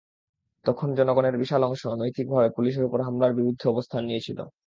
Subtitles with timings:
[0.65, 4.39] তখন জনগণের বিশাল অংশ নৈতিকভাবে পুলিশের ওপর হামলার বিরুদ্ধে অবস্থান নিয়েছিল।